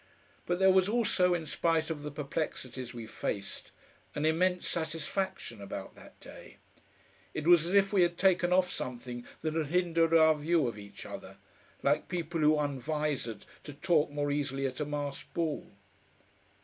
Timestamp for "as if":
7.67-7.93